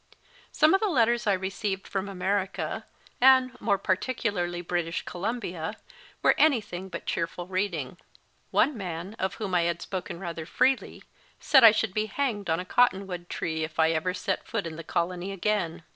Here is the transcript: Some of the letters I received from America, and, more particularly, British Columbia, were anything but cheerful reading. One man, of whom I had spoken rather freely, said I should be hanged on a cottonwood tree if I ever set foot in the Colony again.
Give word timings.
Some 0.51 0.73
of 0.73 0.81
the 0.81 0.89
letters 0.89 1.27
I 1.27 1.33
received 1.33 1.87
from 1.87 2.09
America, 2.09 2.87
and, 3.21 3.55
more 3.61 3.77
particularly, 3.77 4.61
British 4.61 5.03
Columbia, 5.03 5.75
were 6.23 6.33
anything 6.39 6.89
but 6.89 7.05
cheerful 7.05 7.45
reading. 7.45 7.99
One 8.49 8.75
man, 8.75 9.13
of 9.19 9.35
whom 9.35 9.53
I 9.53 9.61
had 9.69 9.79
spoken 9.79 10.19
rather 10.19 10.47
freely, 10.47 11.03
said 11.39 11.63
I 11.63 11.69
should 11.69 11.93
be 11.93 12.07
hanged 12.07 12.49
on 12.49 12.59
a 12.59 12.65
cottonwood 12.65 13.29
tree 13.29 13.63
if 13.63 13.77
I 13.77 13.91
ever 13.91 14.15
set 14.15 14.47
foot 14.47 14.65
in 14.65 14.75
the 14.75 14.83
Colony 14.83 15.31
again. 15.31 15.83